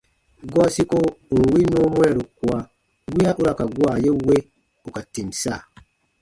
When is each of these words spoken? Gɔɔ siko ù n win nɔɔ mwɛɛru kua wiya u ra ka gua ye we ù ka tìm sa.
Gɔɔ 0.51 0.67
siko 0.75 0.99
ù 1.33 1.35
n 1.41 1.45
win 1.51 1.67
nɔɔ 1.73 1.87
mwɛɛru 1.93 2.23
kua 2.37 2.57
wiya 3.13 3.31
u 3.39 3.41
ra 3.47 3.51
ka 3.59 3.65
gua 3.75 3.91
ye 4.03 4.11
we 4.25 4.35
ù 4.85 4.89
ka 4.95 5.01
tìm 5.13 5.29
sa. 5.41 5.55